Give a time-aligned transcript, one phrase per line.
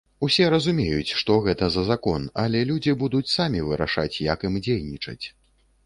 [0.27, 5.21] Усе разумеюць, што гэта за закон, але людзі будуць самі вырашаць, як ім дзейнічаць.